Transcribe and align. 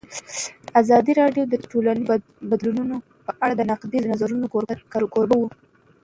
ازادي 0.81 1.13
راډیو 1.21 1.43
د 1.47 1.53
ټولنیز 1.71 2.07
بدلون 2.49 2.89
په 3.25 3.31
اړه 3.43 3.53
د 3.57 3.61
نقدي 3.71 3.99
نظرونو 4.11 4.45
کوربه 5.13 5.35
وه. 5.39 5.49